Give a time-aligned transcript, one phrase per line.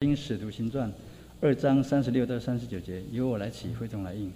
[0.00, 0.92] 经使徒行传
[1.40, 4.30] 二章三十六到三十九节，由我来起，会众来应。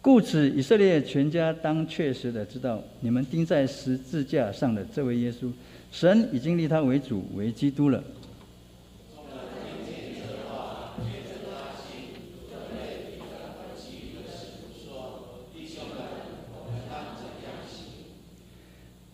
[0.00, 5.52] 故此，以色列全家当确实的知道，你们钉在十字架上的这位耶稣，
[5.92, 8.02] 神已经立他为主为基督了。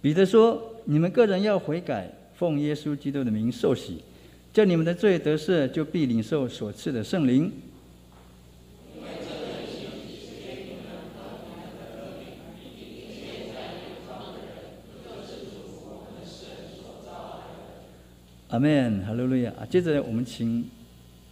[0.00, 4.02] 彼得说：“你们个人要悔改。”奉耶稣基督的名受洗，
[4.52, 7.52] 叫你们的罪得赦，就必领受所赐的圣灵。
[18.48, 19.66] 阿门，哈利路亚啊！
[19.68, 20.64] 接着我们请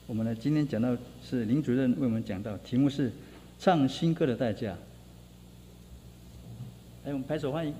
[0.08, 3.12] 我们呢，今天讲到是林主任为我们讲到，题目是
[3.60, 4.76] 唱新歌的代价。
[7.04, 7.72] 来，我们拍手欢迎。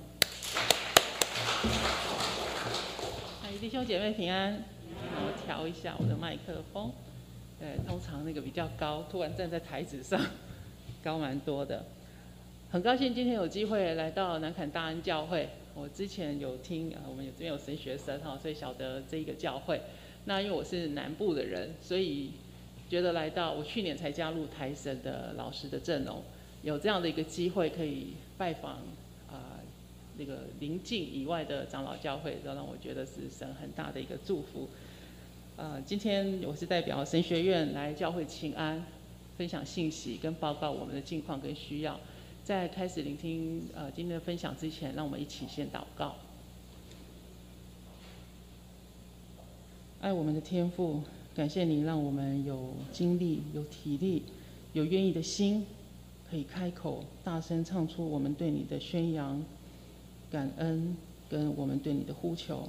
[3.62, 4.60] 弟兄姐妹平安，
[5.14, 6.90] 我调一下我的麦克风。
[7.60, 10.20] 对，通常那个比较高，突然站在台子上，
[11.00, 11.84] 高蛮多的。
[12.72, 15.48] 很高兴今天有机会来到南坎大恩教会。
[15.76, 19.80] 我之前有听啊，我们有这边有神学生哈，所以晓得这一个教会。
[20.24, 22.32] 那因为我是南部的人，所以
[22.90, 26.20] 觉得来到我去年才加入台神的老师的阵容，
[26.62, 28.80] 有这样的一个机会可以拜访。
[30.18, 34.68] 那个邻近以外的长老教会，都让我觉得是神很大的一个祝福。
[35.56, 38.82] 呃，今天我是代表神学院来教会请安，
[39.36, 41.98] 分享信息跟报告我们的近况跟需要。
[42.44, 46.16] 在开始聆听呃今天的分享之前，让我们一起先祷告。
[50.00, 51.02] 爱我们的天父，
[51.34, 54.24] 感谢你让我们有精力、有体力、
[54.72, 55.64] 有愿意的心，
[56.28, 59.40] 可以开口大声唱出我们对你的宣扬。
[60.32, 60.96] 感恩
[61.28, 62.66] 跟我们对你的呼求，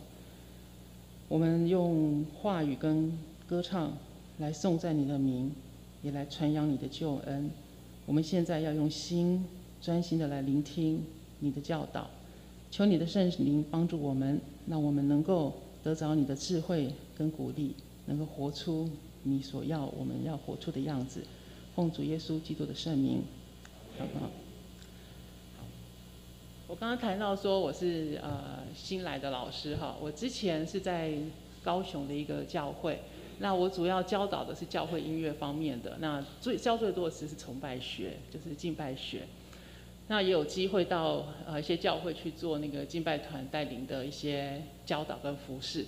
[1.29, 3.93] 我们用话语跟歌唱
[4.39, 5.49] 来颂赞你的名，
[6.01, 7.49] 也来传扬你的救恩。
[8.05, 9.45] 我们现在要用心
[9.81, 11.01] 专心的来聆听
[11.39, 12.09] 你的教导，
[12.69, 17.73] 求你的圣灵帮助我们，让我们能够得着你的智慧跟鼓励，
[18.07, 18.89] 能够活出
[19.23, 21.23] 你所要我们要活出的样子。
[21.73, 23.21] 奉主耶稣基督的圣名，
[23.97, 24.29] 好不好？
[26.73, 31.13] 我刚刚谈到说我是呃新来的老师哈，我之前是在
[31.63, 32.99] 高雄的一个教会，
[33.37, 39.27] 那我主要教导的是教会音乐方面的，那最教最多的是是崇拜学，就是敬拜学，
[40.07, 45.85] 那也有机会到呃一些教会去做那个敬拜团带领的一些教导跟服饰，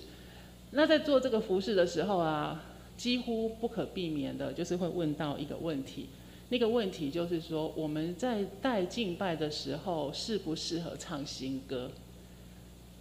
[0.70, 2.62] 那在做这个服饰的时候啊，
[2.96, 6.10] 几乎不可避免的就是会问到一个问题。
[6.48, 11.90] 那个问题就是说，我们在带敬拜的时候，适不适合唱新歌？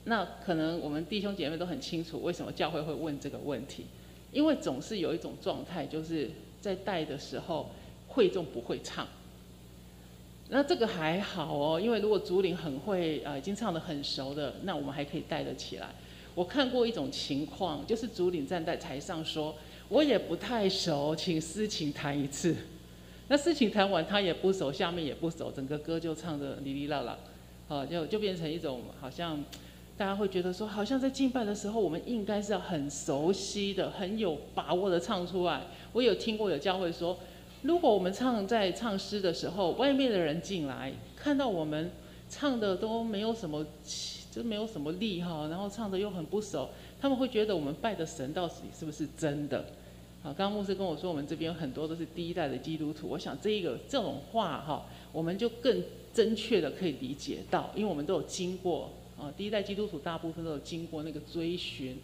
[0.06, 3.85] 那可能我们弟兄姐妹都很清楚，为什么教会会问这个问题？
[4.31, 6.29] 因为总是有一种状态，就是
[6.59, 7.69] 在带的时候，
[8.07, 9.07] 会众不会唱。
[10.50, 15.89] 那这个还好哦，因为如果主领很会，呃，已经唱得很熟的，那我们还可以带得起来。
[16.35, 19.56] 我看过一种情况，就是主领站在台上说
[19.89, 22.56] ：“我也不太熟，请司琴弹一次。”
[23.28, 27.18] 那事情谈完，他也不熟，下面也不熟，整个歌就唱的哩哩啦啦，
[27.68, 29.44] 哦，就就变成一种好像
[29.97, 35.63] 大家会觉得说，好像在敬拜的时候，我们应该是要很熟悉的、很有把握的唱出来。
[35.94, 37.18] 我有听过有教会说，
[37.63, 41.90] 如果我们唱在唱诗的时候，外面的人进来看到我们
[42.30, 43.66] 唱的都没有什么，
[44.31, 46.69] 就没有什么力哈，然后唱的又很不熟，
[47.02, 49.66] 他们会觉得我们拜的神到底是不是真的？
[50.25, 53.08] 啊，刚刚牧师跟我说，我们这边有很多都是第一代的基督徒。
[53.08, 55.84] 我想这一个这种话哈，我们就更
[56.16, 62.00] 正确的可以理解到，因为我们都有经过啊，第一代基督徒大部分都有经过那个追寻，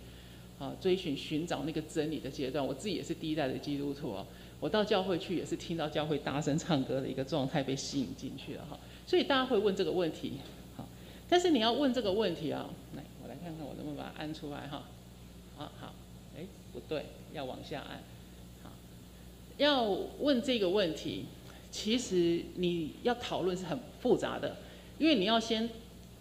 [0.59, 2.63] 啊，追寻寻找那个真理的阶段。
[2.63, 4.23] 我自己也是第一代的基督徒哦，
[4.59, 8.77] 我到教会去也是听到教会大声唱歌的一个状态被吸引进去了哈。
[9.07, 10.33] 所以大家会问这个问题，
[10.77, 10.87] 好，
[11.27, 14.83] 但是你要问这个问题啊，来，我来看看我能不能把它按出来哈。
[15.57, 15.95] 啊好，
[16.37, 17.99] 哎，不对，要往下按。
[19.63, 19.83] 要
[20.19, 21.25] 问这个问题，
[21.69, 24.57] 其实你要讨论是很复杂的，
[24.97, 25.69] 因为你要先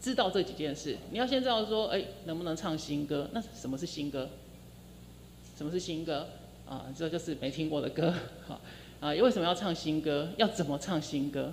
[0.00, 3.30] 知道这几件事，你要先知道说，哎，能不能唱新歌？
[3.32, 4.28] 那什么是新歌？
[5.56, 6.26] 什么是新歌？
[6.68, 8.14] 啊，这就是没听过的歌，
[8.46, 8.60] 好，
[9.00, 10.28] 啊，为什么要唱新歌？
[10.36, 11.52] 要怎么唱新歌？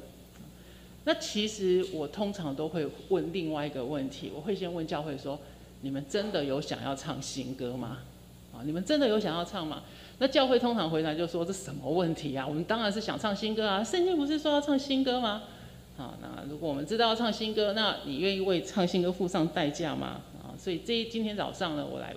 [1.05, 5.39] 那其实我通常都会问另外一个问题，我会先问教会说，
[5.81, 7.99] 你们真的有想要唱新歌吗？
[8.65, 9.83] 你们真的有想要唱吗？
[10.19, 12.45] 那教会通常回答就说：“这什么问题啊？
[12.47, 13.83] 我们当然是想唱新歌啊！
[13.83, 15.43] 圣经不是说要唱新歌吗？
[15.95, 20.21] 好，那如果我们知道要唱新歌，那你愿意为唱新歌付上代价吗？
[20.41, 22.15] 啊，所以这今天早上呢，我来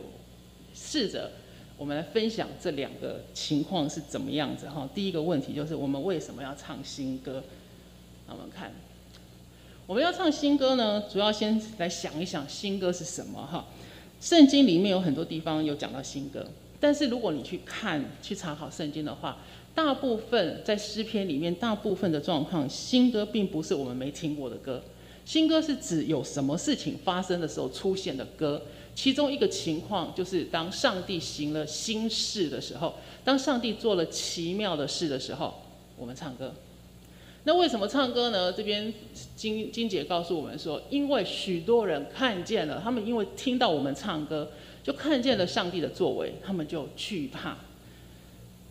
[0.74, 1.30] 试着
[1.76, 4.88] 我们来分享这两个情况是怎么样子哈。
[4.94, 7.42] 第一个问题就是我们为什么要唱新歌？
[8.28, 8.72] 我们看，
[9.86, 13.66] 我们要唱新歌呢，主要先来想一想新歌是什么哈。
[14.20, 16.46] 圣经里面有很多地方有讲到新歌，
[16.78, 19.38] 但是如果你去看去查考圣经的话，
[19.74, 24.82] 大部分在诗篇里面，大部分的状况，新歌并不是我们没听过的歌。
[25.24, 28.60] 新歌是指有什么事情发生的时候出现的歌。
[28.94, 35.54] 其中一个情况就是当上帝行了新事的时候，当上帝做了奇妙的事的时候，
[35.96, 36.52] 我们唱歌。
[37.44, 38.52] 那为什么唱歌呢？
[38.52, 38.92] 这边
[39.34, 44.50] 金金姐告诉我们说，因为许多人看见了，他们因为听到我们唱歌，
[44.82, 47.56] 就看见了上帝的作为，他们就惧怕。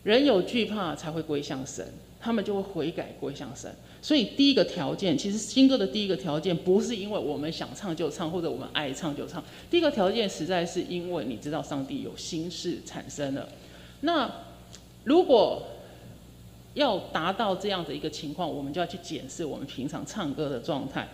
[0.04, 1.84] 人有惧怕才会归向神，
[2.20, 3.70] 他们就会悔改归向神。
[4.00, 9.44] 所以第一个条件，其实新歌的第一个条件，不是因为我们想唱就唱，或者我们爱唱就唱。
[9.68, 13.48] 第一个条件实在是因为你知道上帝有心事产生了。
[14.02, 14.30] 那
[15.04, 15.66] 如果
[16.74, 21.08] 要达到这样的一个情况，我们就要去检视我们平常唱歌的状态。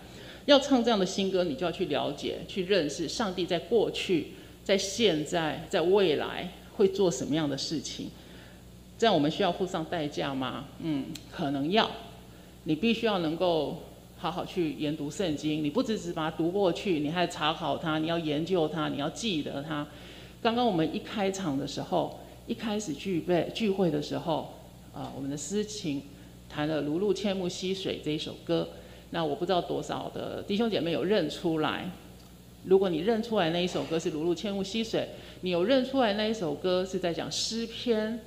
[0.44, 4.28] 要唱这样的新歌，你就要去了解、去认识上帝在过去、
[4.62, 8.08] 在现在、在未来会做什么样的事情。
[8.98, 10.66] 这样我们需要付上代价吗？
[10.80, 11.90] 嗯，可能要。
[12.64, 13.82] 你必须要能够
[14.16, 19.86] 好好去研读圣经，你不只是把它读过去，你还查考它，你要研究它，你要记得它。
[20.42, 24.54] 刚刚我们一开场的时候，一开始聚备聚会的时候，
[24.96, 26.02] 啊，我们的诗情
[26.48, 28.66] 弹了《如露千木溪水》这一首歌。
[29.10, 31.90] 那我不知道多少的弟兄姐妹有认出来。
[32.64, 35.00] 如果你认出来那一首歌是《如露千木溪水》，
[35.42, 38.18] 你有认出来那一首歌是在讲诗篇。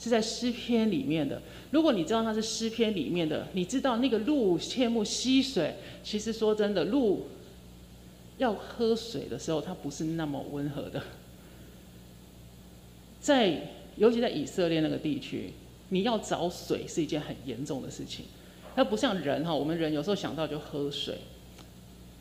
[0.00, 1.42] 是在诗篇里面的。
[1.72, 5.74] 如果你知道它是诗篇里面的，你知道那个露切木溪水，
[6.04, 7.26] 其实说真的，露
[8.36, 11.02] 要喝水的时候，它不是那么温和的。
[13.20, 13.60] 在
[13.96, 15.50] 尤其在以色列那个地区，
[15.88, 18.24] 你要找水是一件很严重的事情。
[18.76, 21.18] 它不像人哈，我们人有时候想到就喝水。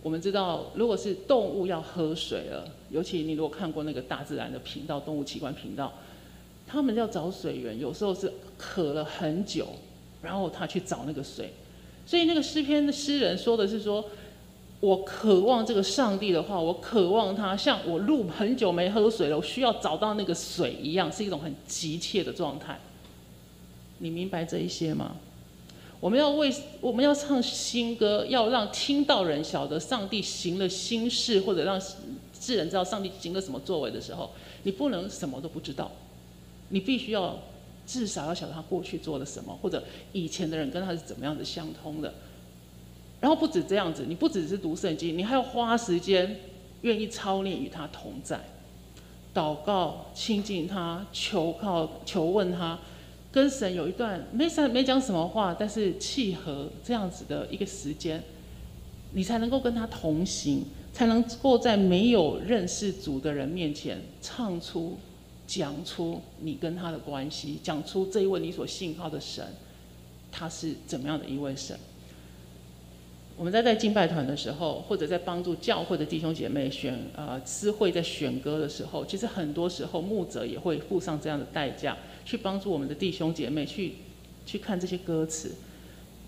[0.01, 5.93] 我们知道，如果是动物要喝水了，尤其你如果看过那个大自然的频道，动物奇观频道。
[6.65, 9.67] 他们要找水源，有时候是渴了很久，
[10.21, 11.51] 然后他去找那个水。
[12.05, 14.03] 所以那个诗篇的诗人说的是说
[14.79, 22.79] ：“我渴望这个上帝的话，我渴望他像我路很久没喝水了，我需要找到那个水一样，是一种很急切的状态。”
[23.99, 25.15] 你明白这一些吗？
[25.99, 31.81] 我们要为我们要唱新歌，要让听到人晓得上帝行了新事，或者让
[32.39, 34.29] 世人知道上帝行了什么作为的时候，
[34.63, 35.91] 你不能什么都不知道。
[36.69, 37.39] 你必须要
[37.87, 42.13] 至少要晓得他过去做了什么，或者以前的人跟他是怎么样子相通的。
[43.19, 46.39] 然后不止这样子，你不只是读圣经，你还要花时间
[46.81, 48.39] 愿意操练与他同在，
[49.33, 52.77] 祷告亲近他，求靠求问他，
[53.31, 58.23] 跟神有一段没啥没讲什么话，但是契合这样子的一个时间，
[59.13, 64.97] 你才能够跟他同行，才能够在没有认识主的人面前唱出。
[65.47, 69.41] 讲出你跟他的关系，讲出这一位你所信靠的神，
[70.29, 71.79] 他是怎么样的一位神？
[73.37, 81.95] 我们在在敬拜团的时候，或者在帮助教会的弟兄姐妹选呃诗会在选歌的时候，其实很多时候牧者也会付上这样的代价，
[82.27, 83.93] 去帮助我们的弟兄姐妹去
[84.45, 85.55] 去看这些歌词。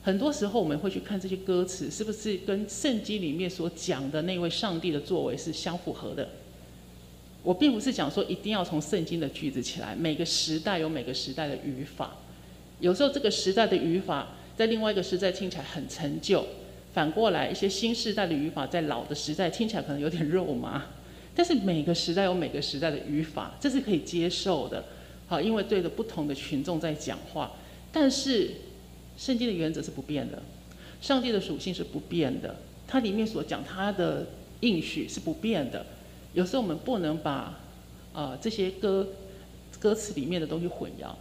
[0.01, 6.29] 很多时候我们会去看这些歌词，是不是跟圣经里面所讲的那位上帝的作为是相符合的？
[7.43, 12.15] 我并不是讲说一定要从圣经的句子起来，每个时代有每个时代的语法，
[12.79, 16.47] 有时候这个时代的语法在另外一个时代听起来很陈旧，
[16.93, 20.85] 反过来一些新时代的语法在老的时代听起来可能有点肉麻，
[21.35, 24.85] 但是每个时代有每个时代的语法，这是可以接受的，
[25.29, 27.51] 好，因为对着不同的群众在讲话，
[27.91, 28.49] 但是
[29.15, 30.41] 圣经的原则是不变的，
[30.99, 32.55] 上帝的属性是不变的，
[32.87, 34.25] 它里面所讲它的
[34.61, 35.85] 应许是不变的。
[36.33, 37.59] 有时候我们不能把，
[38.13, 39.07] 呃，这些歌
[39.79, 41.11] 歌词里面的东西混淆。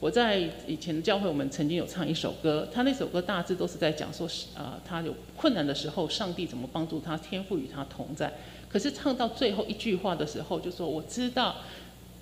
[0.00, 8.32] 我在以前的教会，我们曾经有唱一首歌，他那首歌大致都是在讲说，是呃，他有困难的时候，上帝怎么帮助他，天赋与他同在。
[8.70, 11.56] 可是唱到最后一句话的时候，就说我知道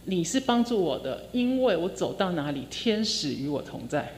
[0.09, 4.11] 你是帮助我的，因为我走到哪里，天使与我同在。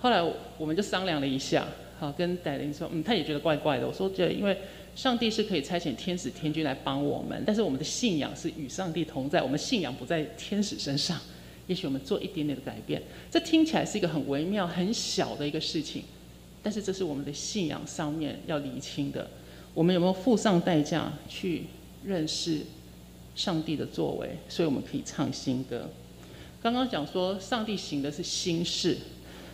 [0.00, 0.20] 后来
[0.58, 1.66] 我们就商量了一下，
[1.98, 3.86] 好，跟戴琳说，嗯，他也觉得怪怪的。
[3.86, 4.56] 我说，这因为。
[4.94, 11.18] 上帝是可以差遣天使天君来帮我们，但是我们的信仰是与上帝同在，我们信仰不在天使身上。
[11.66, 16.02] 也许我们做一点点的改变，这听起来是一个很微妙、很小的一个事情，
[16.62, 19.30] 但是这是我们的信仰上面要厘清的。
[19.72, 21.62] 我们有没有付上代价去
[22.04, 22.60] 认识
[23.34, 25.88] 上帝的作为，所以我们可以唱新歌。
[26.62, 28.96] 刚刚讲说，上帝行的是新事，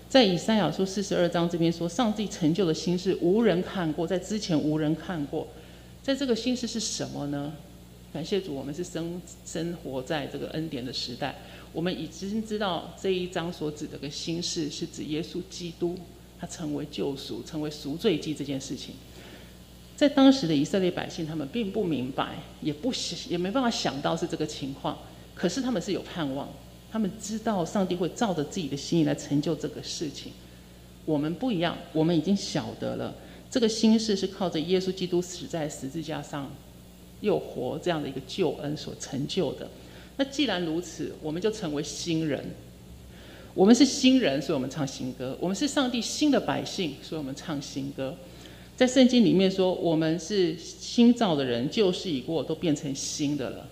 [0.08, 5.48] 在以赛亚书四十二章这边说，上帝成就的新事无人看过，在之前无人看过。
[6.02, 7.52] 在这个新事是什么呢？
[8.12, 11.36] 感谢主，我们是生生活在这个恩典的时代，
[11.74, 15.94] 我们已经知道这一章所指的个新事是指耶稣基督，
[16.40, 18.94] 他成为救赎，成为赎罪祭这件事情。
[19.98, 22.92] 在当时的以色列百姓，他们并不明白，也不
[23.28, 24.96] 也没办法想到是这个情况。
[25.34, 26.48] 可是他们是有盼望，
[26.88, 30.30] 他们知道上帝会照着自己的心意来成就这个事情。
[31.04, 33.12] 我们不一样，我们已经晓得了，
[33.50, 36.48] 这个心事是靠着耶稣基督死在十字架上
[37.20, 39.68] 又活这样的一个救恩所成就的。
[40.16, 42.44] 那既然如此，我们就成为新人。
[43.52, 48.16] 我们是新人，所以我们唱新歌；我们是上帝新的百姓，所以我们唱新歌。
[48.78, 53.66] 在圣经里面说，我们是新造的人，旧事已过，都变成新的了。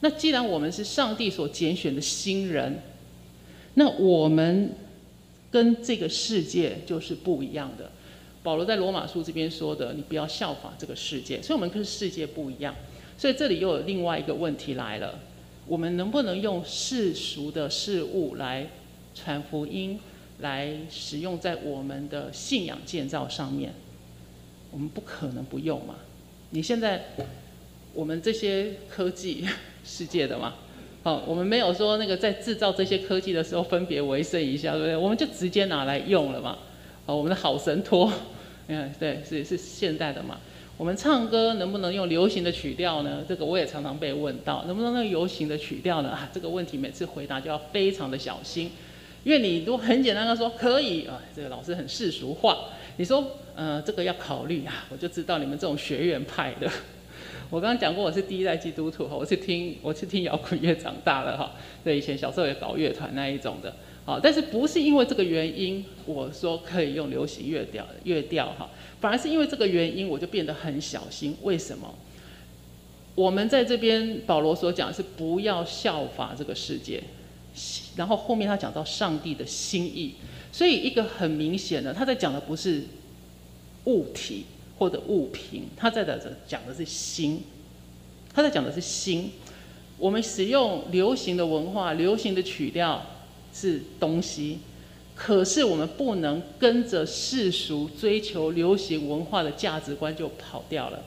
[0.00, 2.82] 那既然我们是上帝所拣选的新人，
[3.74, 4.72] 那我们
[5.48, 7.92] 跟这个世界就是不一样的。
[8.42, 12.74] 保罗在罗马书这边说的，你不要效法这个世界，所以我们跟世界不一样。
[13.16, 15.20] 所以这里又有另外一个问题来了：
[15.68, 18.66] 我们能不能用世俗的事物来
[19.14, 20.00] 传福音，
[20.40, 23.72] 来使用在我们的信仰建造上面？
[24.70, 25.94] 我们不可能不用嘛？
[26.50, 27.04] 你现在
[27.92, 29.44] 我们这些科技
[29.84, 30.54] 世界的嘛，
[31.02, 34.96] 好，我们没有说那个在制造这些科技的时候分别为生一下，对不对？
[34.96, 36.58] 我们就直接拿来用了嘛。
[37.06, 38.12] 好，我们的好神托，
[38.68, 40.38] 嗯，对，是是现代的嘛。
[40.76, 43.24] 我们唱歌能不能用流行的曲调呢？
[43.26, 46.18] 这个我也常常被问到，能不能用流行的曲调呢？
[46.34, 48.70] 这个问题每次回答就要非常的小心，
[49.24, 52.68] 因为你都很简单的说可以啊，这个老师很世俗化。
[52.98, 56.70] 你说，呃，这个要考虑啊，我就知道你们这种学院派的。
[57.48, 61.52] 我刚刚讲过，我是第一代基督徒哈，我是听我是听摇滚乐长大的哈。
[61.82, 68.68] 对，以前小时候也搞乐团那一种的，好，但是不是因为这个原因，我说可以用流行乐调乐调哈，
[69.00, 71.34] 反而是因为这个原因，我就变得很小心。
[71.40, 71.94] 为什么？
[73.14, 77.02] 我们在这边保罗所讲是不要效法这个世界，
[77.96, 80.16] 然后后面他讲到上帝的心意。
[80.52, 82.82] 所以，一个很明显的，他在讲的不是
[83.86, 84.44] 物体
[84.78, 87.42] 或者物品，他在的讲的是心，
[88.32, 89.32] 他在讲的是心。
[89.98, 93.02] 我们使用流行的文化、流行的曲调
[93.54, 94.58] 是东西，
[95.14, 101.02] 可是我们不能跟着世俗追求流行文化的价值观就跑掉了。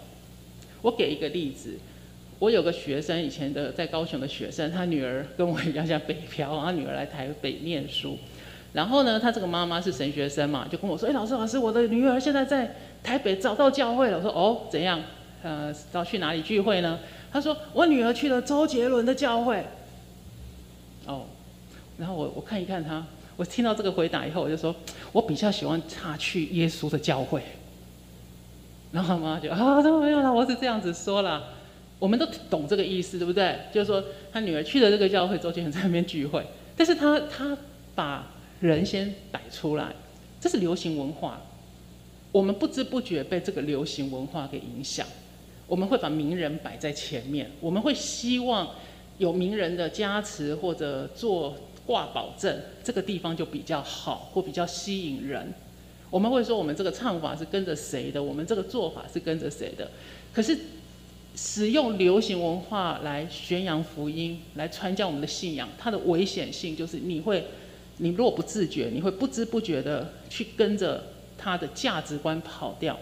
[0.81, 1.77] 我给一个例子，
[2.39, 8.17] 我有个学生，以前的在高雄的学生，他女儿跟我一样像北漂，他女儿来台北念书。
[8.71, 15.01] 然后呢，他这个妈妈是神学生嘛，就跟我说：“哎，老师，老师，我的女儿现在在台北找到教会了。”我说：“哦，怎样？
[15.41, 16.99] 呃，要去哪里聚会呢？”
[17.33, 19.65] 他说：“我女儿去了周杰伦的教会。”
[21.07, 21.23] 哦，
[21.97, 23.03] 然后我我看一看他，
[23.38, 24.75] 我听到这个回答以后，我就说
[25.13, 27.41] ：“我比较喜欢他去耶稣的教会。”
[28.93, 31.43] 然后妈妈就啊，都没有了，我是这样子说了，
[31.97, 33.57] 我们都懂这个意思，对不对？
[33.73, 36.45] 就是说他女儿去了这个教会，周杰伦在那边聚会，
[36.77, 37.57] 但是他他
[37.95, 38.27] 把。
[38.60, 39.94] 人先摆出来，
[40.42, 41.42] 这是流行文化。
[42.32, 45.08] 我们不知不觉被这个流行文化给影响，
[45.66, 48.70] 我们会把名人摆在前面，我们会希望
[49.18, 51.56] 有名人的加持或者做
[51.88, 55.54] 挂保证，这个地方就比较好或比较吸引人。
[56.12, 59.89] 我们会说我们这个唱法是跟着谁的，我们这个做法是跟着谁的。
[60.32, 60.56] 可是
[61.36, 67.44] 使用流行文化来宣扬福音、来传教我们的信仰，它的危险性就是你会。
[68.00, 71.03] 你如果不自觉，你会不知不觉的去跟着
[71.38, 72.98] 他的价值观跑掉，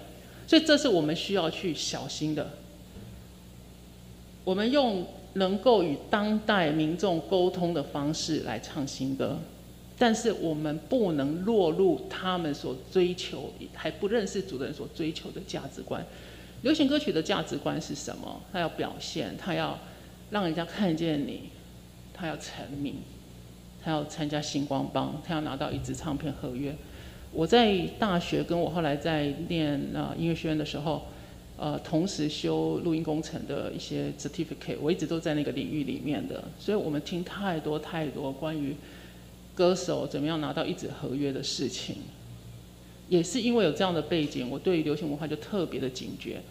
[0.45, 2.49] 所以这是我们需要去小心的。
[4.43, 9.37] 我们用能够与当代民众沟通的方式来唱新歌，
[9.99, 16.03] 但是我们不能落入他们所追求还不认识主人所追求的价值观。
[16.63, 18.41] 流行歌曲的价值观是什么？
[18.51, 19.77] 它要表现，它要
[20.31, 21.49] 让人家看见你，
[22.13, 22.95] 它要成名。
[23.87, 26.75] 他要参加星光帮，他要拿到一支唱片合约。
[27.31, 31.03] 我在大学跟我后来在念啊音乐学院的时候，
[31.55, 38.75] 呃，同时修录音工程的一些 certificate，我一直都在那个领域里面的，所以我们听太多太多关于
[39.55, 41.95] 歌手怎么样拿到一纸合约的事情。
[43.07, 46.41] 也是因为有这样的背景，我对于流行文化就特别的警觉。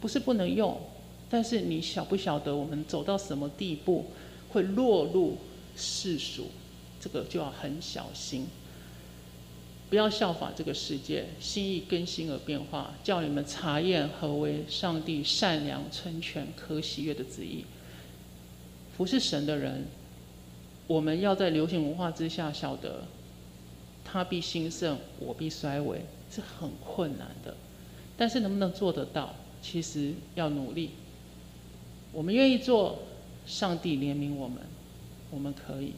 [0.00, 0.78] 不是不能用，
[1.28, 4.04] 但是你晓不晓得我们走到什么地步
[4.50, 5.36] 会落入
[5.74, 6.44] 世俗？
[7.06, 8.48] 这个就要很小心，
[9.88, 17.64] 不要效法这个世界，心意更新而变化，叫你们查验何为上帝善良、成全、可喜悦的旨意。
[18.96, 19.84] 服侍神的人，
[20.88, 23.04] 我们要在流行文化之下晓得，
[24.04, 27.56] 他必兴盛，我必衰微，是很困难的。
[28.16, 30.90] 但是能不能做得到，其实要努力。
[32.10, 32.98] 我们愿意做，
[33.46, 34.58] 上帝怜悯我们，
[35.30, 35.92] 我们可以。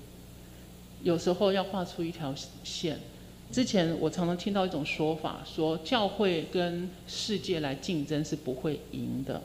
[1.02, 2.98] 有时候要画出一条线。
[3.50, 9.42] 之前我常常听到一种说法，说教会跟世界来竞争是不会赢的。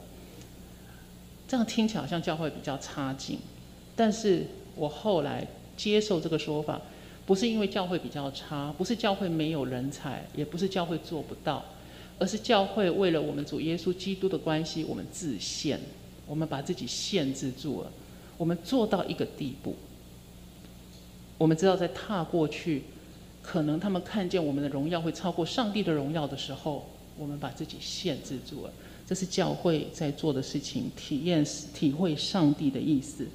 [1.48, 3.38] 这样听起来好像教会比较差劲，
[3.96, 5.46] 但是我后来
[5.76, 6.80] 接受这个说法，
[7.24, 11.64] 不是因为教会比较差，不是教会没有人才，也不是教会做不到，
[12.18, 15.78] 而是教会为了我们主耶稣基督的关系，我们自限。
[16.26, 17.92] 我们把自己限制住了，
[18.38, 19.76] 我们做到一个地步，
[21.36, 22.82] 我们知道在踏过去，
[23.42, 26.86] 可能他们看见我们的荣耀会超过上帝的荣耀的时候，
[27.18, 28.72] 我们把自己限制住了。
[29.06, 33.26] 这是教会在做的事情，体验、体会上帝的意思。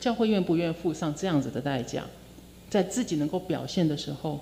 [0.00, 2.04] 教会愿不愿付上这样子的代价，
[2.68, 4.40] 在自己能够表现的时候，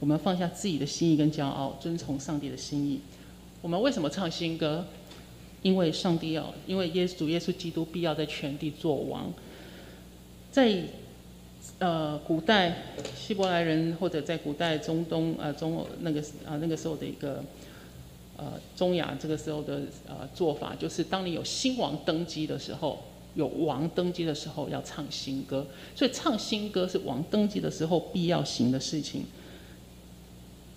[0.00, 3.00] 我们放下自己的心意跟骄傲，遵从上帝的心意。
[3.62, 4.84] 我们为什么唱新歌？
[5.62, 9.32] 因为上帝要，因为耶稣耶稣基督必要在全地做王，
[10.52, 10.82] 在
[11.78, 12.76] 呃古代
[13.16, 17.42] 希伯来人或者在古代中东呃中那个啊那个时候的一个
[18.36, 23.00] 呃中亚这个时候的呃做法，就是当你有新王登基的时候，
[23.34, 29.24] 有王登基的时候要唱新歌，所以唱新歌是王登基的时候必要行的事情。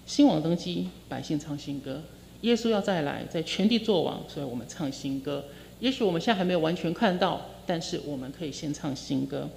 [0.05, 2.01] 新王登基，百姓唱新歌。
[2.41, 5.43] 耶稣要再来，在全地作王，所以我们唱新歌。
[5.79, 9.49] 也许我们现在还没有完全看到，但是我们可以先唱新歌。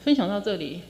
[0.00, 0.80] 分享到这里，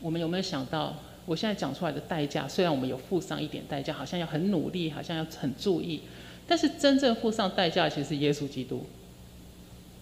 [0.00, 2.48] 我们有没有想到，我现在讲出来的代价？
[2.48, 6.00] 虽然我们有付上一点代价，好像要很努力，好像要很注意，
[6.46, 8.84] 但是真正付上代价，其实是耶稣基督。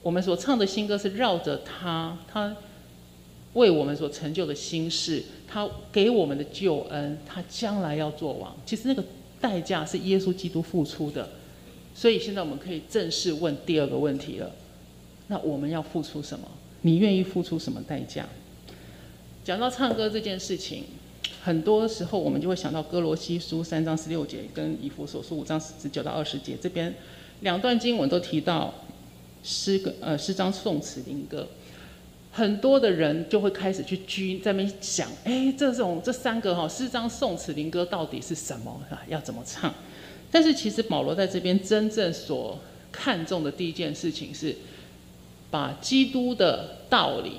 [0.02, 2.56] 我们所唱的新歌是绕着他，他
[3.54, 8.54] 为我们所成就的心事，他给我们的救恩，他将来要做王。
[8.64, 9.02] 其实那个。
[9.40, 11.28] 代价是耶稣基督付出的，
[11.94, 14.50] 所以现在我们可以正式问第二个问题了。
[15.26, 16.48] 那我们要付出什么？
[16.80, 18.26] 你愿意付出什么代价？
[19.44, 20.84] 讲到唱歌这件事情，
[21.42, 26.94] 很多时候我们就会想到哥罗西书三章十六节跟以弗所书五章十九到二十节，这边
[27.40, 28.72] 两段经文都提到
[29.42, 31.46] 诗歌呃诗章颂词灵歌。
[32.32, 39.02] 很多的人就会开始去居在那边想，哎，这种这三个哈诗章、颂词、灵歌到底是什么啊？
[39.08, 39.72] 要怎么唱？
[40.32, 42.58] 但是其实保罗在这边真正所
[42.90, 44.56] 看重的第一件事情是，
[45.50, 47.34] 把基督的道理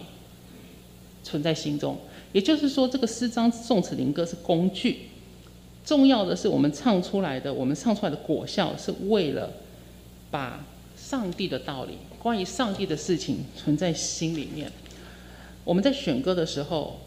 [1.26, 1.98] 存在心中。
[2.32, 5.00] 也就是说，这个诗章、宋词、灵歌是工具，
[5.84, 9.52] 重要的是我们唱出来的，我们唱出来的果效是为了
[10.30, 14.72] 把上帝的道理、关于上帝的事情存在心里面。
[15.64, 17.00] 我们在选歌的时候，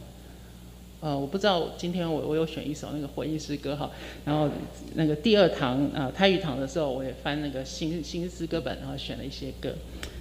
[1.00, 3.90] 呃，我不知道今天我我有选一首那个回忆诗歌哈，
[4.24, 4.48] 然后
[4.94, 9.74] 那个第二堂啊胎育堂的时候，我也翻那个新新诗歌本，然后选了一些歌，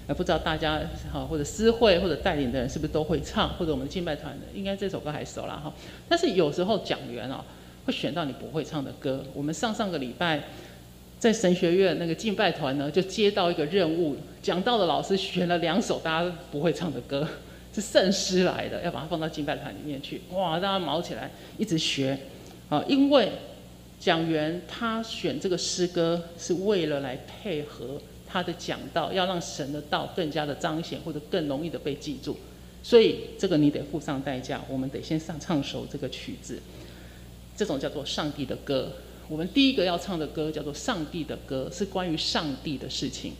[0.08, 5.74] 呃，不知道大家哈或者私会或者带领的人是不是都会唱，或者我们敬拜团的应该这首歌还熟了哈。
[6.08, 7.43] 但是有时候讲员哦
[7.86, 10.43] 会选到你不会唱的歌，我们上上个礼拜
[11.20, 17.28] 在神学院那个敬拜团呢就接到一个任务，讲到的老师选了两首大家不会唱的歌。
[17.74, 20.20] 是圣诗来的，要把它放到敬拜团里面去。
[20.32, 22.17] 哇，让他毛起来，一直学。
[22.70, 23.32] 啊，因为
[24.00, 28.02] 讲员他选这个诗歌是为了来配合
[28.38, 32.38] 他的讲道，要让神的道更加的彰显，或者更容易的被记住。
[32.84, 36.62] 所以这个你得付上代价，我们得先上唱首这个曲子。
[37.56, 38.91] 这种叫做上帝的歌。
[39.28, 43.34] 我们第一个要唱的歌叫做上帝的歌，是关于上帝的事情。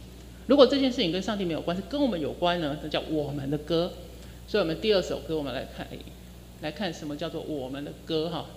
[0.48, 3.94] 如果这件事情跟上帝没有关系，跟我们有关呢，那叫我们的歌。
[4.48, 5.88] 所以，我们第二首歌，我们来看，
[6.62, 8.48] 来看什么叫做我们的歌哈。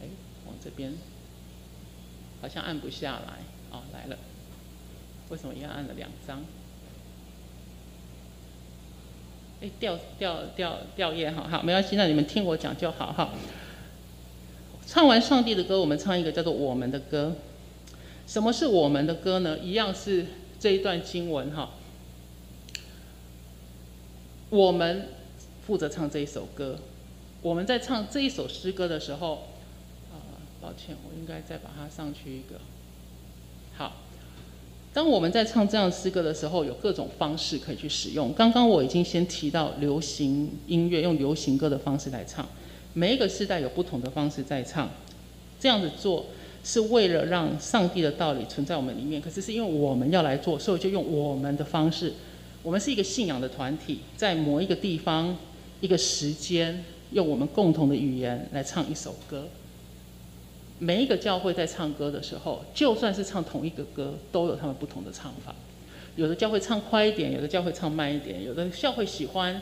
[0.00, 0.08] 哎，
[0.46, 0.94] 往这边，
[2.40, 4.16] 好像按不下来，哦，来了。
[5.30, 6.42] 为什么一样按了两张？
[9.62, 13.30] 哎，掉掉掉掉页哈，好，没关系，那你们听我讲就好哈。
[14.86, 17.36] 唱完上帝的歌，我们唱一个叫做我们的歌。
[18.26, 19.58] 什么是我们的歌呢？
[19.58, 20.26] 一样是
[20.60, 21.70] 这一段经文哈。
[24.50, 25.08] 我们
[25.66, 26.78] 负责唱这一首歌。
[27.40, 29.48] 我们在唱这一首诗歌的时候，
[30.12, 30.20] 啊，
[30.60, 32.60] 抱歉，我应该再把它上去一个。
[33.76, 33.96] 好，
[34.94, 38.32] 当我们在唱这样诗歌的时候，有各种方式可以去使用。
[38.32, 42.48] 刚刚我已经先提到流行音乐，用流行歌的方式来唱。
[42.92, 44.88] 每一个时代有不同的方式在唱。
[45.58, 46.26] 这样子做
[46.62, 49.20] 是为了让上帝的道理存在我们里面。
[49.20, 52.12] 可是是因为我们要来做，所以就用我们的方式。
[52.62, 55.36] 我们是一个信仰的团体，在某一个地方、
[55.80, 59.48] 一个时间，用我们共同的语言来唱一首歌。
[60.78, 65.54] 每一个教会在唱歌的时候，就算是唱同一个歌，都有他们不同的唱法。
[66.16, 69.54] 有的教会唱快一点，有的教会唱慢一点，有的教会喜欢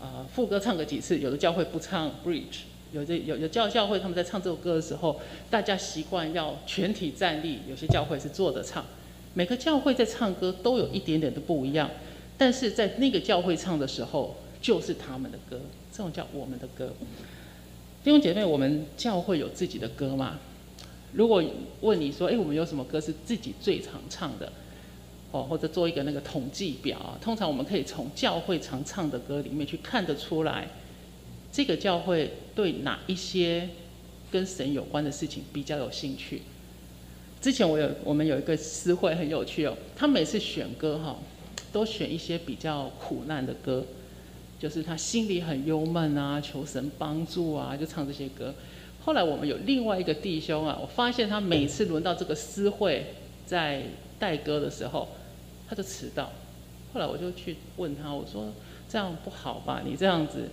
[0.00, 2.64] 啊副歌唱个几次，有的教会不唱 bridge。
[2.92, 8.84] 有的有有教教会他们在唱这首歌的时候，大家习惯要全体站立，有些教会是坐着唱。
[9.34, 11.90] 每个教会在唱歌都有一点点的不一样。
[12.38, 16.92] 但是在那个教会唱的时候，就是他们的歌，这种叫我们的歌。
[18.04, 20.38] 弟兄姐妹，我们教会有自己的歌吗？
[21.16, 21.42] 如果
[21.80, 24.52] 问你说，哎，我们有什么歌是自己最常唱的？
[25.32, 30.68] 哦，或者做一个那个统计表啊，通常我们可以从教会常唱的歌里面去看得出来，
[31.50, 33.68] 这个教会对哪一些
[34.30, 36.42] 跟神有关的事情比较有兴趣。
[37.40, 41.16] 之前我有我们有一个诗会很有趣哦，他每次选歌哈。
[41.72, 43.84] 都选一些比较苦难的歌，
[44.58, 48.54] 就是他心里很忧闷啊，求神帮助啊，就唱这些歌。
[49.06, 53.14] 后来我们有另外一个弟兄啊，我发现他每次轮到这个诗会
[53.46, 53.82] 在
[54.18, 55.06] 代歌的时候，
[55.68, 56.32] 他就迟到。
[56.92, 58.52] 后来我就去问他，我说
[58.88, 59.80] 这样不好吧？
[59.86, 60.48] 你这样子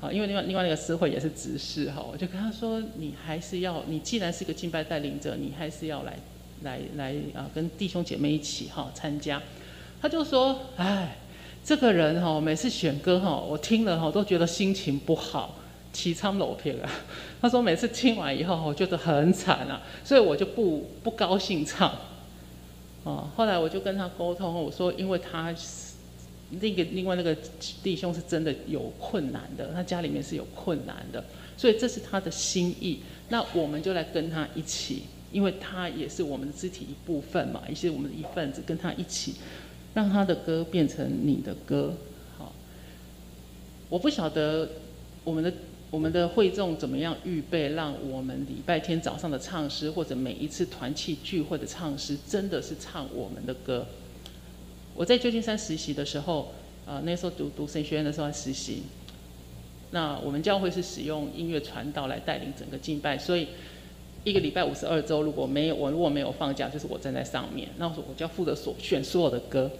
[0.00, 6.16] 啊，因为另外另外那个诗会也是执事哈，我就跟他说，你还是要，你既然是个敬拜带领者，你还是要来
[6.62, 9.42] 来来啊，跟弟兄姐妹一起哈参加。
[10.00, 11.18] 他就说：“哎，
[11.62, 15.56] 这个人哈，每次选歌哈，我听了哈，都觉得心情不好，
[15.92, 16.90] 凄惨老片啊。
[17.40, 21.92] ”他说：“每次听完以后，我觉得很惨啊，所以我就不不高兴唱。”
[23.04, 25.94] 哦，后来我就跟他沟通，我说：“因为他是
[26.50, 27.36] 那个另外那个
[27.82, 31.24] 弟兄是真的有困难的，他家里面是有困难的，
[31.56, 33.00] 所以这是他的心意。
[33.28, 39.34] 那我们就来跟他一起，因为他也是我们的肢体一部分嘛，也是我们的一份子，跟他一起。”
[39.94, 41.92] 让他的歌变成你的歌，
[42.36, 42.52] 好。
[43.88, 44.68] 我不晓得
[45.24, 45.52] 我们的
[45.90, 53.86] 我们的会众怎么样预备，让我们礼拜天早上的唱诗，或者每一次团契聚会的唱诗，真的是唱我们的歌。
[54.94, 56.52] 我在旧金山实习的时候，
[56.86, 58.82] 啊，那时候读读神学院的时候实习，
[59.90, 63.48] 那我们教会是使用音乐传道来带领整个敬拜，所以。
[64.24, 69.70] 一个礼拜五十二周，如果没有我如果没有放假，就是我站在上面，那我我就要负责所选所有的歌。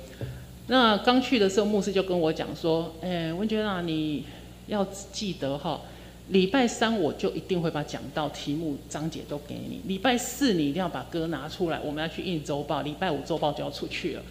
[0.68, 4.25] 那刚去的时候，牧师就跟我讲说：“哎，文娟啊，你
[4.68, 5.83] 要记得哈，
[6.29, 9.81] 礼拜三我就一定会把讲道题目章节都给你。
[9.87, 12.83] 礼拜四你一定要把歌拿出来，我们要去印周报。
[12.83, 14.23] 礼拜五周报就要出去了。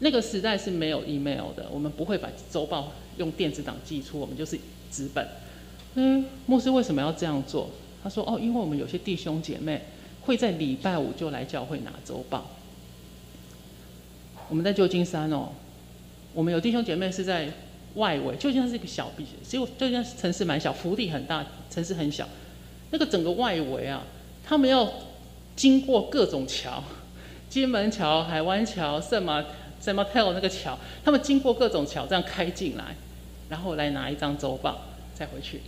[0.00, 4.58] 那个时代是没有 email 的，我们不会把周报用电子档寄出，我们就是
[4.90, 5.26] 纸本。
[5.94, 7.68] 嗯，牧师为什么要这样做？”
[8.02, 9.82] 他说：“哦，因为我们有些弟兄姐妹
[10.22, 12.46] 会在礼拜五就来教会拿周报。
[14.48, 15.50] 我们在旧金山哦，
[16.32, 17.52] 我们有弟兄姐妹是在
[17.94, 22.28] 外围，就像是一个小比，结果就像城市蛮小，福地很大，城市很小。
[22.90, 24.02] 那个整个外围啊，
[24.44, 24.90] 他们要
[25.54, 26.82] 经过各种桥，
[27.48, 29.44] 金门桥、海湾桥、圣马
[29.80, 32.96] 圣马泰尔那个桥，他们经过各种桥这样开进来，
[33.48, 34.80] 然后来拿一张周报
[35.14, 35.60] 再回去。”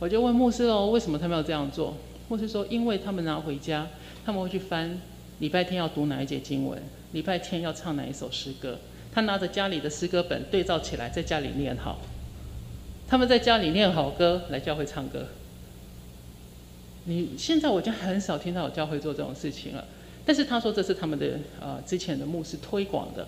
[0.00, 1.96] 我就问牧师哦，为什么他们要这样做？
[2.28, 3.86] 牧师说，因为他们拿回家，
[4.24, 5.00] 他们会去翻
[5.40, 6.80] 礼拜天要读哪一节经文，
[7.12, 8.78] 礼拜天要唱哪一首诗歌。
[9.12, 12.00] 他拿着家里的诗歌本对照起来，在家里念好。
[13.08, 15.28] 他们在家里念好歌，来教会唱歌。
[17.04, 19.84] 你现在我就很少听到有教会做这种事情了。
[20.26, 23.26] 但是他说这是他们的呃之前的牧师推广的，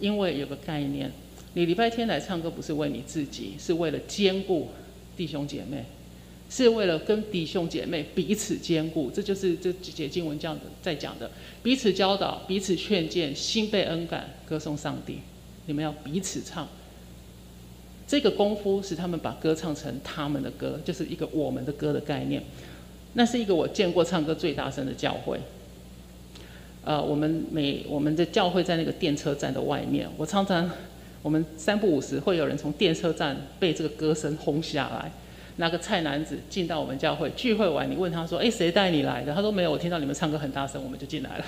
[0.00, 1.12] 因为有个概念，
[1.54, 4.70] 你礼拜天来唱歌不是为你自己，是为了兼顾
[5.16, 5.84] 弟兄姐妹。
[6.50, 11.30] 是为了跟弟兄姐妹彼此兼顾，这就是这几节经文这样的在讲的，
[11.62, 15.20] 彼此教导，彼此劝谏，心被恩感，歌颂上帝。
[15.66, 16.66] 你们要彼此唱，
[18.08, 22.42] 这个功夫使他们把歌唱成他们的歌，就是一个我们的歌的概念。
[23.12, 25.38] 那是一个我见过唱歌最大声的教会。
[26.82, 30.68] 呃，我们每我们的教会在那个电车站的外面，我常常
[31.22, 35.12] 我们三不五时会有人从电车站被这个歌声轰下来。
[35.60, 41.44] 那个菜男子进到我们教会聚会完，你问他说：“哎，谁带你来的？”他说：“没有，我听到你们唱歌很大声，我们就进来了。”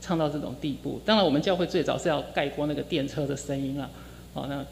[0.00, 3.90] 唱到这种地步，当然我们教会最早是要盖过那个电车的声音了。
[4.32, 4.64] 好，那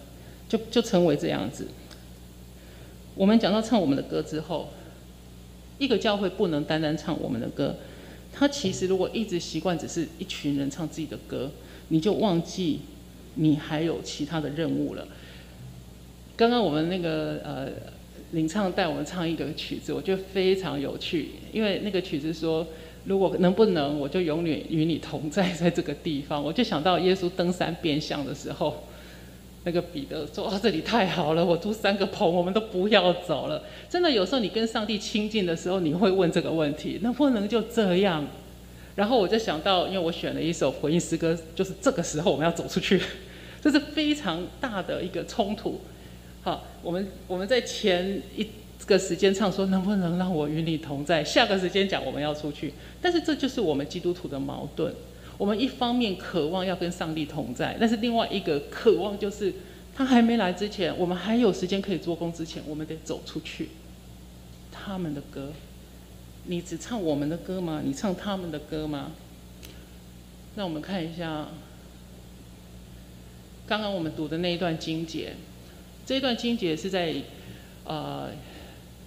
[0.49, 1.69] 就就成为这样子。
[3.15, 4.71] 我们讲到唱我们的歌之后，
[5.77, 7.77] 一个教会不能单单唱我们的歌，
[8.33, 11.51] 他其实如果一直习惯只是一群人唱自己的歌，
[11.89, 12.81] 你就忘记
[13.35, 15.07] 你还有其他的任务了。
[16.39, 17.69] 刚刚我们那个呃。
[18.33, 21.31] 领唱带我们唱一个曲子，我觉得非常有趣。
[21.53, 22.67] 因为那个曲子说，
[23.05, 26.43] 如果能不能，我就永远与你同在在这个地方。
[26.43, 28.85] 我就想到耶稣登山变相的时候，
[29.65, 38.27] 那个彼得说：“哦，这里太好了，我租三个棚，我们都不要走了。”真的，有时候你跟上帝亲近的时候，你会问这个问题：能不能就这样？
[38.95, 43.01] 然后我就想到，因为我选了一首回应诗歌，就是这个时候我们要走出去，
[43.63, 45.81] 这是非常大的一个冲突。
[46.49, 48.49] 好，我们我们在前一
[48.87, 54.95] 个时间唱说：“能不能让我与你同在？”下个时间讲我们要出去，但是这就是我们基督徒的矛盾。
[55.37, 59.53] 我们一方面渴望要跟上帝同在，但是另外一个渴望就是
[59.95, 63.69] 他还没来之前，我们还有时间可以做工之前，我们得走出去。
[64.73, 65.53] 他们的歌，
[66.47, 67.83] 你只唱我们的歌吗？
[67.85, 69.13] 你唱他们的歌吗？
[70.57, 71.49] 让我们看一下
[73.67, 75.35] 刚刚我们读的那一段经节，
[76.09, 77.15] 这一段经节是在
[77.85, 78.31] 呃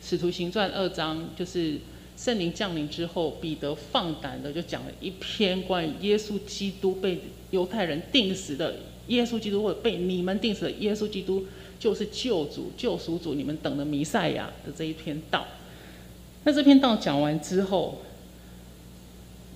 [0.08, 1.80] 《使徒行传》二章，就是。
[2.18, 8.76] 圣灵降临之后，彼得放胆的就讲了一篇关于耶稣基督被犹太人定死的
[9.08, 11.48] 耶稣基督，或者被你们定死的耶稣基督，
[11.80, 15.48] 就是救主、救赎主，你们等的弥赛亚的这一篇道。
[16.44, 18.04] 那这篇道讲完之后，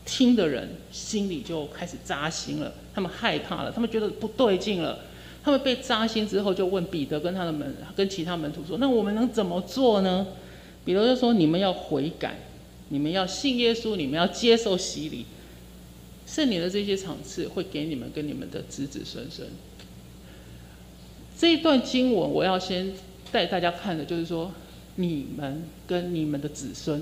[0.03, 5.01] 听的人心里就开始扎心了，他们害怕了，他们觉得不对劲了。
[5.45, 10.25] 他们被扎心之后，就问彼得跟他的门、跟其他门徒说：“那我们能怎么做呢？”
[10.84, 12.39] 彼得就说：“你们要悔改。”
[12.89, 15.25] 你们要信耶稣，你们要接受洗礼，
[16.27, 19.47] 圣灵的这些场次会给你们跟你们的子子孙孙。
[21.36, 22.93] 这一段经文我要先
[23.31, 24.51] 带大家看的，就是说
[24.97, 27.01] 你们跟你们的子孙，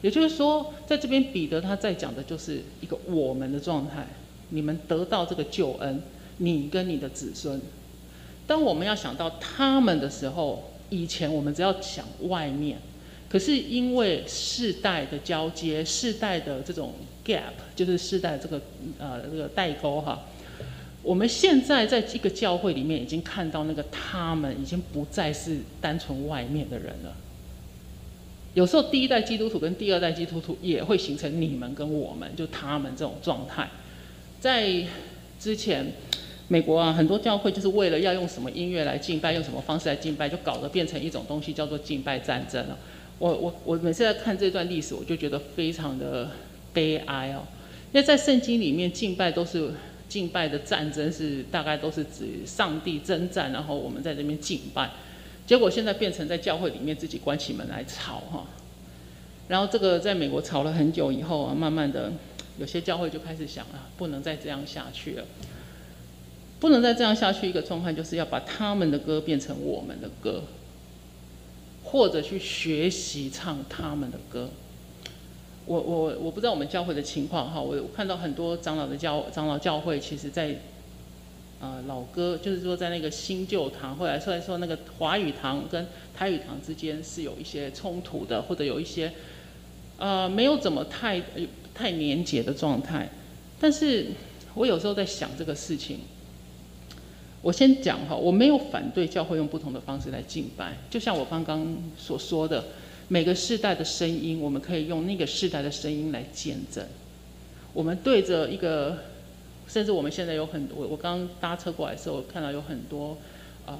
[0.00, 4.06] 也就是说，在这边彼得他在讲的就是一个我们的状态，
[4.48, 6.02] 你们得到这个救恩，
[6.38, 7.60] 你跟你的子孙。
[8.48, 12.78] 当我们要想到他们的时候，以前我们只要想外面。
[13.28, 18.58] 可是因为世代的交接，世代的这种 gap，就是世代这个
[18.98, 20.24] 呃这个代沟哈，
[21.02, 27.14] 我们现在在这个教会里面已经看到那个他们已经不再是单纯外面的人了。
[28.54, 33.68] 有时候第一代基督徒跟第二代基督徒也会形成你们跟我们，就他们这种状态。
[34.40, 34.82] 在
[35.38, 35.92] 之前，
[36.48, 42.78] 美国啊很多教会就是为了要用什么音乐来敬拜，用什么方式来敬拜，就搞得变成一种东西叫做敬拜战争了。
[43.18, 46.30] 我我我每次在看这段历史，我就觉得非常的
[46.72, 47.42] 悲哀哦。
[47.92, 49.70] 因为在圣经里面，敬拜都是
[50.08, 54.90] 敬拜的战争，是大概都是指上帝征战，然后我们在这边敬拜。
[55.46, 58.46] 结果现在变成在教会里面自己关起门来吵哈。
[59.48, 62.12] 然后这个在美国吵了很久以后啊，慢慢的
[62.58, 65.24] 有些教会就开始想啊，不能再这样下去了，
[66.60, 67.48] 不能再这样下去。
[67.48, 70.42] 一个状况就是要把他们的歌变成我们的歌。
[71.90, 74.50] 或者去学习唱他们的歌，
[75.64, 80.54] 我我我不知道我们教会的情况哈，我看到很多长老的教长老教会，其实在，
[81.62, 89.10] 呃老歌就是说在那个新旧堂，后来说说那个华语堂跟台语堂之间是有一些冲突的，或者有一些，
[89.96, 91.22] 呃没有怎么太
[91.74, 93.08] 太粘结的状态，
[93.58, 94.08] 但是
[94.52, 96.00] 我有时候在想这个事情。
[97.40, 102.64] 我先讲哈，我没有反对教会用不同的方式来敬拜，就像我刚刚所说的，
[103.06, 106.84] 每个世代的声音，我们可以用那个世代的声音来见证。
[107.72, 108.98] 我们对着一个，
[109.68, 113.16] 甚至我们现在有很多，我刚搭车过来的时候，我看到有很多
[113.64, 113.78] 啊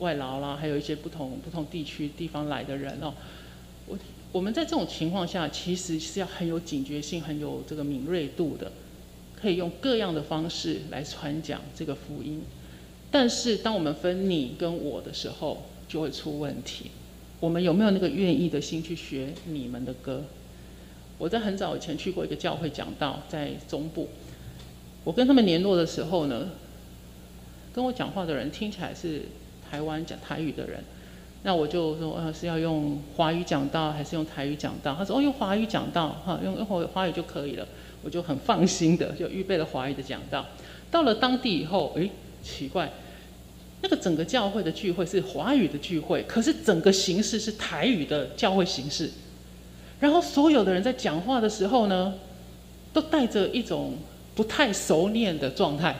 [0.00, 3.14] 外劳啦，还有一些不同不同地区地方来的人哦。
[3.86, 3.96] 我
[4.32, 8.72] 我们在这种情况下，其实是要很有警觉性、很有这个敏锐度的，
[9.40, 12.42] 可以用各样的方式来传讲这个福音。
[13.10, 16.92] 但是，当我们分你跟我的时候，就会出问题。
[17.40, 20.22] 我们有没有那个愿意的心去学你们的歌？
[21.18, 24.08] 我在很早以前去过一个教会讲道，在中部。
[25.02, 26.50] 我跟他们联络的时候呢，
[27.72, 29.22] 跟我讲话的人听起来是
[29.68, 30.84] 台湾讲台语的人。
[31.42, 34.94] 那我就说，呃，是要用华语讲道还是用台语讲道？
[34.94, 37.66] 他说，哦，用华语讲道，哈，用用华华语就可以了。
[38.02, 40.46] 我就很放心的就预备了华语的讲道。
[40.90, 42.10] 到了当地以后，诶。
[42.42, 42.90] 奇怪，
[43.82, 49.10] 那个整个教会的聚会是华语的聚会，可是整个形式是台语的教会形式。
[50.00, 52.14] 然后所有的人在讲话的时候呢，
[52.92, 53.94] 都带着一种
[54.34, 55.94] 不太熟练的状态。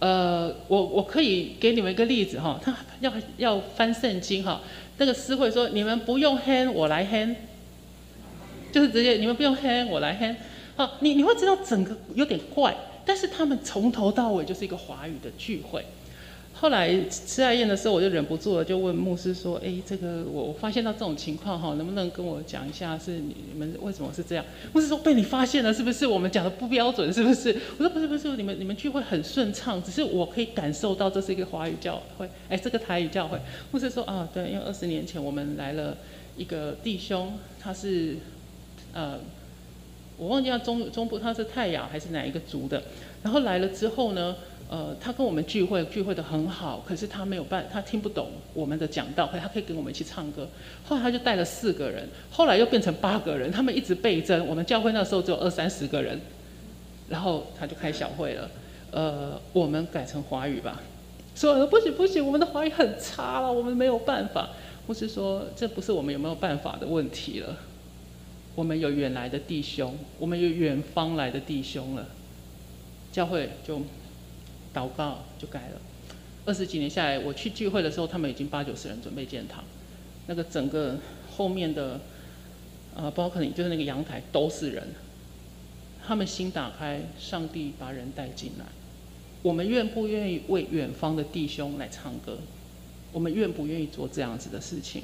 [0.00, 4.60] 呃，我我可以给你们一个例子哈，他要要翻圣经哈，
[4.98, 7.36] 那个诗会说：“你们不用 hand，我来 hand。”
[8.72, 10.34] 就是直接你们不用 hand，我来 hand。
[10.74, 12.74] 好，你你会知道整个有点怪。
[13.04, 15.84] 但是他们从头到尾就是一个华语的聚会，
[16.54, 26.06] 后来吃爱宴的时候，我就忍不住了，就问牧师说：“哎，这个我我发现到这种情况哈，能不能跟我讲一下，是你你们为什么是这样？”牧师说：“被你发现了，是不是？
[26.06, 33.40] 我们讲的不标准，是不是？”我说：“不是不是，你们你们聚会很顺畅，只是我可以感受到这是一个华语教会，哎，这个台语教会。”
[33.72, 35.96] 牧师说：“啊，对，因为二十年前我们来了
[36.36, 38.18] 一个弟兄，他是
[38.92, 39.18] 呃，
[40.22, 42.82] 我忘记他中中部他是泰雅还是哪一个族的，
[43.22, 44.36] 然后来了之后呢？”
[44.72, 50.48] 呃，他跟我们聚会，聚会的很好，可是他没有办，他听不懂我们的讲道，可他可以跟我们一起唱歌。
[50.86, 54.46] 后来他就带了四个人，后来又变成八个人，他们一直倍增。
[54.46, 56.18] 我们教会那时候只有二三十个人，
[57.10, 58.50] 然后他就开小会了。
[58.92, 60.80] 呃，我们改成华语吧。
[61.34, 64.48] 说不行不行，我们的华语很差了，我们没有办法。
[64.86, 67.54] 或是说，这不是我们有没有办法的问题了。
[68.54, 72.08] 我们有远来的弟兄，我们有远方来的弟兄了，
[73.12, 73.82] 教会就。
[74.74, 75.80] 祷告就改了，
[76.46, 79.62] 二十几年下来，我去聚会的时候，他们已经八九十人准备建堂，
[80.28, 80.96] 那个整个
[81.30, 82.00] 后面的，
[82.96, 84.88] 呃，包括可能就是那个阳台都是人，
[86.02, 88.64] 他们心打开，上帝把人带进来，
[89.42, 92.38] 我们愿不愿意为远方的弟兄来唱歌？
[93.12, 95.02] 我们愿不愿意做这样子的事情？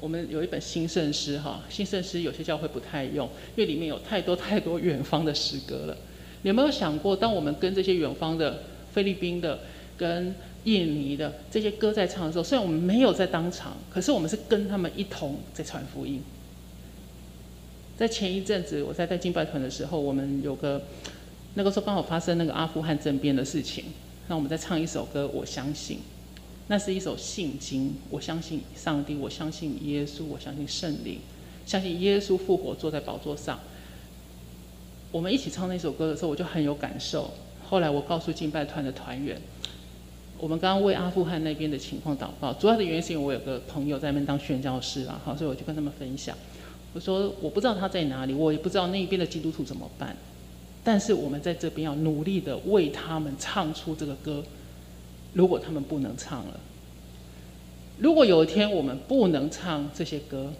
[0.00, 5.96] 我们有一本新圣诗哈，新圣诗有些教会不太用，因为里面有太多太多远方的诗歌了。
[6.42, 9.60] 你有没有想过，当我们跟这些远方的菲律宾的、
[9.98, 10.34] 跟
[10.64, 16.22] 印尼的这些歌在唱的时候，虽然我们没有在当场，可是我们是跟他们一同在传福音。
[17.98, 20.82] 在前一阵子，我在带敬拜团的时候，我们有个
[21.54, 23.84] 那个时候刚好发生那个阿富汗政变的事情，
[24.28, 25.98] 那我们在唱一首歌，我相信，
[26.70, 31.18] 那是一首信经，我相信上帝，我相信耶稣，我相信圣灵，
[31.66, 33.58] 相信耶稣复活坐在宝座上。
[35.10, 37.32] 我们一起唱那首歌的时候，我就很有感受。
[37.68, 39.36] 后来我告诉敬拜团的团员，
[40.38, 46.38] 我们刚刚为阿富汗那边的情况祷告，主要的原因是因为我有个朋友在那边当宣教师啊，好，所以我就跟他们分享。
[46.94, 50.16] 我说我不知道他在哪里，我也不知道那边的基督徒怎么办，
[50.84, 54.44] 但是我们在这边要努力的为他们唱出这个歌。
[55.32, 56.60] 如果他们不能唱了，
[57.98, 60.52] 如果有一天我们不能唱这些歌，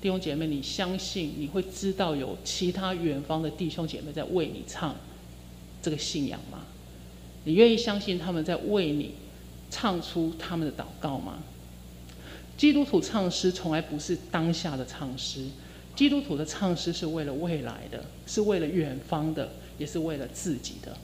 [0.00, 4.96] 弟兄姐妹，你相信你会知道有其他远方的弟兄姐妹在为你唱
[5.80, 6.64] 这个信仰吗？
[7.44, 9.14] 你愿意相信他们在为你
[9.70, 11.42] 唱出他们的祷告吗？
[12.56, 15.46] 基督徒唱诗从来不是当下的唱诗，
[15.96, 20.96] 基督徒的唱诗是为了未来的，是为了远方的，也是为了自己的。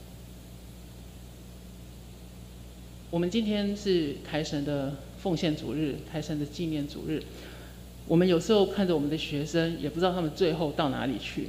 [3.10, 7.22] 我们今天是台神的奉献主日，台神的纪念主日。
[8.06, 11.48] 我们有时候看着我们的学生，也不知道他们最后到哪里去，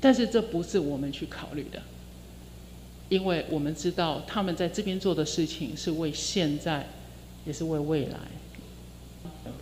[0.00, 1.80] 但是这不是我们去考虑的，
[3.08, 6.88] 因为我们知道他们在这边做的事情是为现在，
[7.46, 8.18] 也是为未来。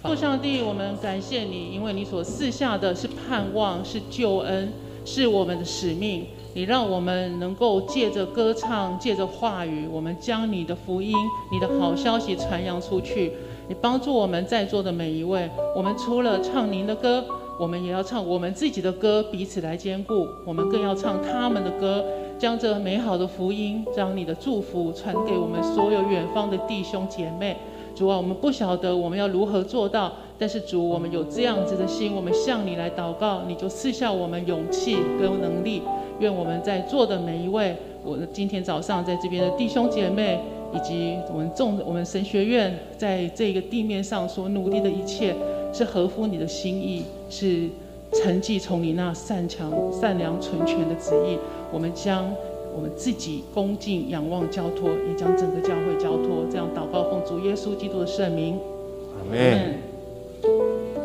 [0.03, 4.73] 父上帝，我们感谢你，因为你所赐下的是盼望，是救恩，
[5.05, 6.29] 是我们的使命。
[6.57, 11.15] 你让我们能够借着歌唱，借着话语，我们将你的福音、
[11.53, 13.31] 你的好消息传扬出去。
[13.69, 17.23] 你帮助我们在座的每一位，我们除了唱您的歌，
[17.61, 20.27] 我们也要唱我们自己的歌，彼此来兼顾。
[20.47, 22.03] 我们更要唱他们的歌，
[22.39, 27.55] 将这美好的福音，将你的祝福传给我们所有远方的弟兄姐妹。
[27.95, 35.83] 主啊，我们不晓得我们要如何做到，但是主，我们有这样子的心，我们向你来祷告，你就赐下我们勇气跟能力。
[36.21, 40.41] 愿我们在座的每一位，我今天早上在这边的弟兄姐妹。
[40.75, 45.33] 以及我们众我们神学院在这个地面上所努力的一切，
[45.73, 47.69] 是合乎你的心意，是
[48.13, 51.39] 承继从你那善强、善良、纯全的旨意。
[51.73, 52.31] 我们将
[52.75, 56.45] 我们自己恭敬、仰望、交托，也将整个教会交托。
[56.51, 58.59] 这样祷告，奉主耶稣基督的圣名，
[59.17, 60.96] 阿门。